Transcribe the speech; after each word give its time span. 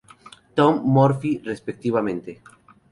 Tom 0.57 0.81
Murphy 0.95 1.33
respectivamente. 1.45 2.41